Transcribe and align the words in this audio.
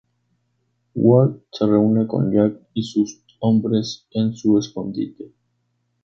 Walt 0.95 1.43
se 1.51 1.63
reúne 1.67 2.07
con 2.07 2.31
Jack 2.33 2.59
y 2.73 2.81
sus 2.81 3.21
hombres 3.39 4.07
en 4.09 4.35
su 4.35 4.57
escondite. 4.57 5.31